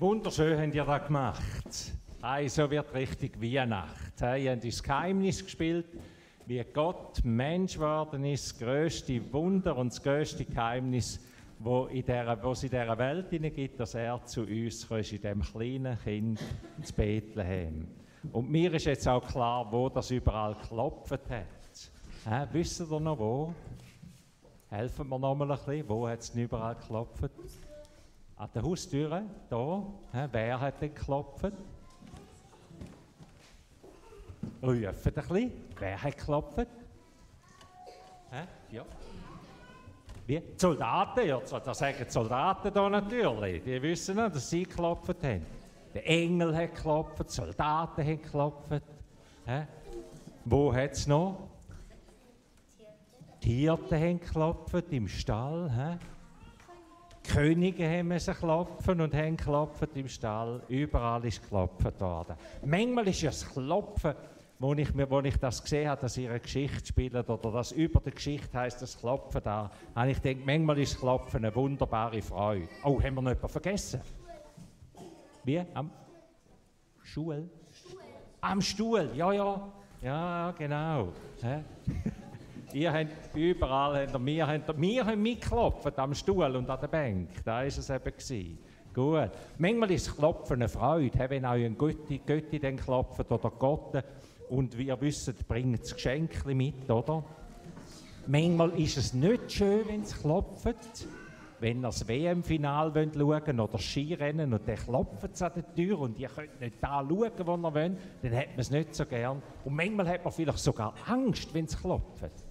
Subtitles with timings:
[0.00, 1.92] Wunderschön habt ihr das gemacht.
[2.22, 4.20] Also wird richtig Weihnacht.
[4.20, 5.86] Ihr habt das Geheimnis gespielt,
[6.46, 11.18] wie Gott Mensch geworden ist, das größte Wunder und das größte Geheimnis,
[11.58, 15.20] wo, in der, wo es in dieser Welt gibt, dass er zu uns kommt, in
[15.20, 16.40] dem kleinen Kind
[16.80, 17.88] zu Bethlehem.
[18.30, 21.42] Und mir ist jetzt auch klar, wo das überall geklopft hat.
[22.24, 23.52] Äh, wisst ihr noch wo?
[24.70, 25.88] Helfen wir noch mal ein bisschen.
[25.88, 27.32] Wo hat es überall geklopft?
[28.38, 29.84] An der Haustür, da.
[30.12, 31.52] Äh, wer hat denn geklopft?
[34.62, 35.52] Rufen ein bisschen.
[35.76, 36.68] Wer hat geklopft?
[38.30, 38.44] Hä?
[38.70, 38.84] Ja.
[40.24, 40.38] Wie?
[40.38, 43.64] Die Soldaten, ja, das sagen die Soldaten hier natürlich.
[43.64, 45.44] Die wissen noch, dass sie geklopft haben.
[45.92, 48.82] Der Engel hat geklopft, die Soldaten haben geklopft.
[49.46, 49.66] Hä?
[50.44, 51.48] Wo hat es noch?
[53.42, 55.70] Die Hirten haben geklopft im Stall.
[55.72, 56.17] Hä?
[57.28, 60.62] Könige haben müssen klopfen und haben geklopft im Stall.
[60.68, 62.36] Überall ist geklopft worden.
[62.64, 64.14] Manchmal ist ja das Klopfen
[64.58, 68.00] wo ich, wo ich das gesehen habe, dass ihr eine Geschichte spielt oder dass über
[68.00, 72.68] der Geschichte heißt das Klopfen da, habe ich gedacht, manchmal ist Klopfen eine wunderbare Freude.
[72.82, 74.00] Oh, haben wir noch jemanden vergessen?
[75.44, 75.62] Wie?
[75.74, 75.90] Am
[77.02, 77.48] Stuhl?
[78.40, 79.68] Am Stuhl, ja, ja.
[80.02, 81.12] Ja, genau.
[82.72, 86.88] Ihr habt überall, habt ihr, wir, habt, wir haben mitgeklopft am Stuhl und an der
[86.88, 87.28] Bank.
[87.44, 88.04] Da war es eben.
[88.04, 88.58] Gewesen.
[88.94, 89.30] Gut.
[89.58, 94.02] Manchmal ist Klopfen eine Freude, wenn auch ein Götti, Götti klopft oder Gott
[94.48, 97.22] und wie ihr wisst, bringt das Geschenk mit, oder?
[98.26, 101.06] Manchmal ist es nicht schön, wenn es klopft.
[101.60, 106.18] Wenn ihr das WM-Final schauen oder Skirennen und dann klopft es an der Tür und
[106.18, 109.42] ihr könnt nicht da schauen, wo ihr wollt, dann hat man es nicht so gern.
[109.64, 112.47] Und manchmal hat man vielleicht sogar Angst, wenn es klopft.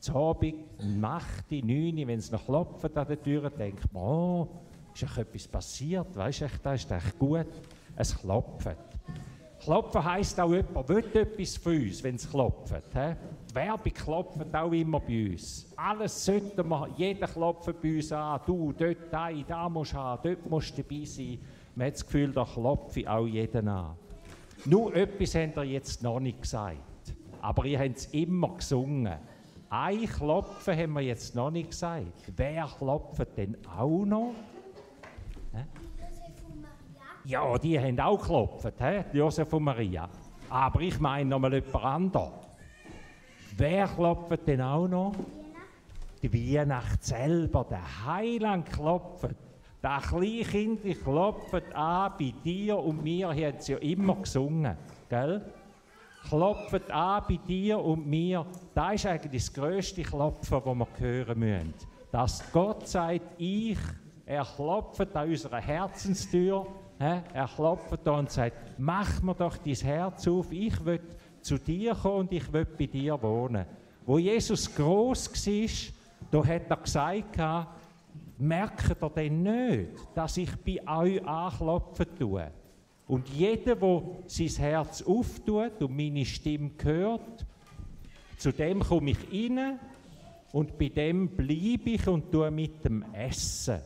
[0.00, 4.48] Zu Abend, Nacht, neun, wenn es noch klopft an der Tür, denkt man, oh,
[4.94, 7.46] ist etwas passiert, weißt du, das ist echt gut.
[7.96, 8.76] Es klopft.
[9.62, 12.82] Klopfen heisst auch, jemand will etwas von uns, wenn es klopft.
[12.94, 13.14] He?
[13.50, 15.70] Die Werbung klopft auch immer bei uns.
[15.76, 18.40] Alles sollte man, jeder klopft bei uns an.
[18.46, 21.38] Du, dort, da, da musst du haben, dort musst du dabei sein.
[21.74, 23.96] Man hat das Gefühl, da klopfe auch jeden an.
[24.64, 26.78] Nur etwas habt ihr jetzt noch nicht gesagt.
[27.42, 29.18] Aber ihr habt es immer gesungen.
[29.72, 32.24] Ein Klopfen haben wir jetzt noch nicht gesagt.
[32.36, 34.34] Wer klopft denn auch noch?
[35.52, 37.30] He?
[37.30, 38.72] Ja, die haben auch geklopft?
[39.12, 40.08] Josef und Maria.
[40.48, 42.32] Aber ich meine noch mal jemand anderes.
[43.56, 45.12] Wer klopft denn auch noch?
[46.20, 49.36] Die Weihnacht selber, der Heiland klopft.
[49.82, 54.76] Der Kleinkind klopft an bei dir und mir, hat es ja immer gesungen,
[55.08, 55.44] gell?
[56.28, 58.46] Klopft an bei dir und mir.
[58.74, 61.74] Das ist eigentlich das grösste Klopfen, das wir hören müssen.
[62.12, 63.78] Dass Gott sagt, ich,
[64.26, 66.66] er klopft an unserer Herzenstür
[67.00, 71.00] er klopft da und sagt, mach mir doch dein Herz auf, ich will
[71.40, 73.64] zu dir kommen und ich will bei dir wohnen.
[74.04, 75.94] Wo Jesus groß war,
[76.30, 77.40] da hat er gesagt,
[78.36, 82.50] merkt ihr denn nicht, dass ich bei euch anklopfen tue?
[83.10, 87.44] Und jeder, der sein Herz auftut und meine Stimme hört,
[88.36, 89.80] zu dem komme ich rein
[90.52, 93.80] und bei dem bleibe ich und tue mit dem Essen.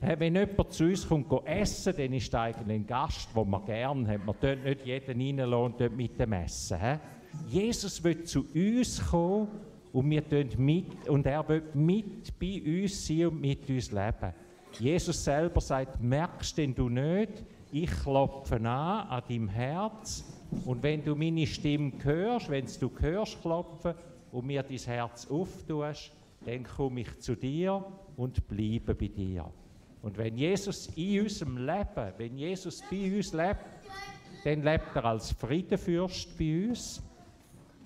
[0.00, 4.06] Wenn jemand zu uns kommt essen, dann ist er eigentlich ein Gast, den man gerne
[4.06, 4.24] hat.
[4.24, 7.00] Man dort nicht jeden reinlassen und mit dem Essen.
[7.48, 9.48] Jesus will zu uns kommen
[9.92, 10.22] und wir
[10.58, 14.32] mit, und er will mit bei uns sein und mit uns leben.
[14.78, 17.42] Jesus selber sagt, merkst denn du nicht,
[17.72, 20.24] ich klopfe an an deinem Herz
[20.64, 23.94] und wenn du meine Stimme hörst, wenn du hörst klopfen
[24.32, 26.12] und mir dein Herz auftust,
[26.44, 27.84] dann komme ich zu dir
[28.16, 29.44] und bleibe bei dir.
[30.02, 33.64] Und wenn Jesus in unserem Leben, wenn Jesus bei uns lebt,
[34.44, 37.02] dann lebt er als Friedenfürst bei uns.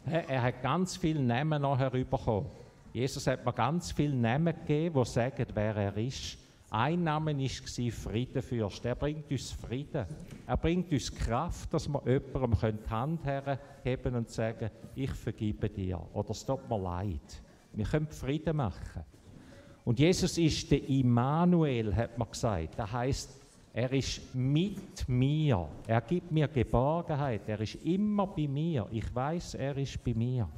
[0.04, 2.46] Er hat ganz viele Namen nachher bekommen.
[2.92, 6.41] Jesus hat mir ganz viele Namen gegeben, die sagen, wer er ist.
[6.74, 8.82] Ein Name war Friedenfürst.
[8.86, 10.06] Er bringt uns Frieden.
[10.46, 16.00] Er bringt uns Kraft, dass wir jemandem die Hand herheben und sagen, ich vergebe dir
[16.14, 17.42] oder es tut mir leid.
[17.74, 19.04] Wir können Frieden machen.
[19.84, 22.78] Und Jesus ist der Immanuel, hat man gesagt.
[22.78, 23.38] Das heißt,
[23.74, 25.68] er ist mit mir.
[25.86, 27.46] Er gibt mir Geborgenheit.
[27.48, 28.88] Er ist immer bei mir.
[28.90, 30.48] Ich weiß, er ist bei mir.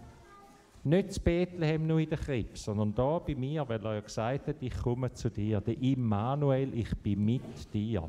[0.85, 4.49] Nicht zu Bethlehem nur in der Krippe, sondern da bei mir, weil er ja gesagt
[4.49, 5.63] hat, ich komme zu dir.
[5.63, 8.07] Der Immanuel, ich bin mit dir.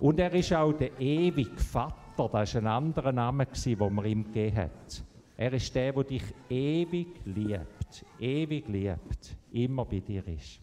[0.00, 1.94] Und er ist auch der ewige Vater.
[2.16, 5.04] Das war ein anderer Name, den man ihm gegeben hat.
[5.36, 10.60] Er ist der, der dich ewig liebt, ewig liebt, immer bei dir ist.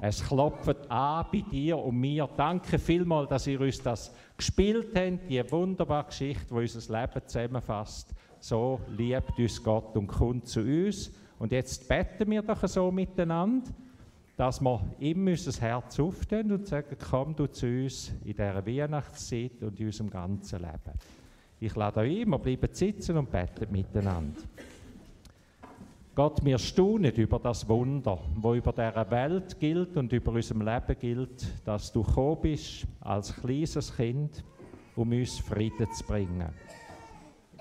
[0.00, 2.28] Es klopft an bei dir und mir.
[2.34, 8.14] Danke vielmals, dass ihr uns das gespielt habt, die wunderbare Geschichte, die unser Leben zusammenfasst.
[8.42, 11.12] So liebt uns Gott und kommt zu uns.
[11.38, 13.70] Und jetzt beten wir doch so miteinander,
[14.36, 19.62] dass wir ihm unser Herz auftun und sagen, komm du zu uns in dieser Weihnachtszeit
[19.62, 20.98] und in unserem ganzen Leben.
[21.60, 24.40] Ich lade euch ein, wir bleiben sitzen und beten miteinander.
[26.12, 30.98] Gott, wir staunen über das Wunder, wo über dieser Welt gilt und über unserem Leben
[30.98, 34.42] gilt, dass du gekommen bist als kleines Kind,
[34.96, 36.48] um uns Frieden zu bringen.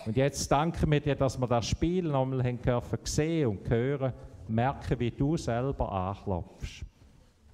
[0.06, 4.14] Und jetzt danken wir dir, dass wir das Spiel nochmal haben dürfen und hören,
[4.48, 6.84] merken, wie du selber anklopfst.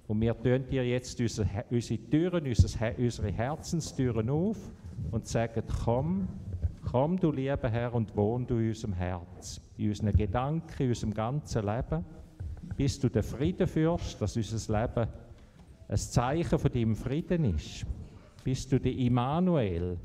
[0.06, 4.56] Und wir tun dir jetzt unsere, unsere Türen, unsere Herzenstüren auf
[5.10, 6.28] und sagen, komm,
[6.90, 11.12] Komm, du lieber Herr, und wohn du in unserem Herz, in unseren Gedanken, in unserem
[11.12, 12.02] ganzen Leben.
[12.78, 15.06] Bist du der Friedenfürst, dass unser Leben
[15.86, 17.84] ein Zeichen von deinem Frieden ist.
[18.42, 19.98] Bist du der Immanuel,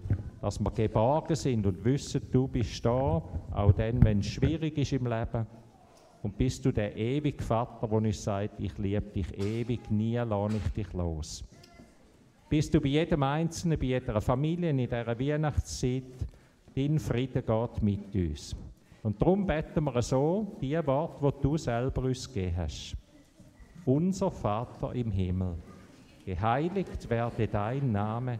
[0.44, 4.92] dass wir geborgen sind und wissen, du bist da, auch dann, wenn es schwierig ist
[4.92, 5.48] im Leben.
[6.22, 10.58] Und bist du der ewige Vater, der uns sagt, ich liebe dich ewig, nie lasse
[10.58, 11.46] ich dich los.
[12.50, 16.04] Bist du bei jedem Einzelnen, bei jeder Familie in dieser Weihnachtszeit,
[16.76, 18.54] Dein Frieden geht mit uns.
[19.02, 22.98] Und darum beten wir so die Worte, die du selber uns gegeben hast.
[23.86, 25.56] Unser Vater im Himmel,
[26.26, 28.40] geheiligt werde dein Name,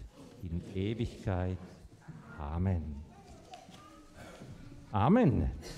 [0.43, 1.57] in Ewigkeit.
[2.39, 2.95] Amen.
[4.93, 5.51] Amen.